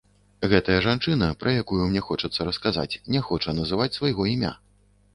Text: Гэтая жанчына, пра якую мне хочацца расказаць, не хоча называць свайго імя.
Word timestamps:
Гэтая 0.53 0.77
жанчына, 0.85 1.27
пра 1.43 1.53
якую 1.63 1.83
мне 1.93 2.03
хочацца 2.07 2.49
расказаць, 2.51 2.89
не 3.17 3.25
хоча 3.31 3.57
называць 3.63 3.93
свайго 4.01 4.21
імя. 4.37 4.57